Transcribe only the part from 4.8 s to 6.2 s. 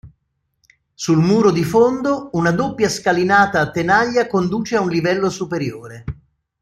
un livello superiore.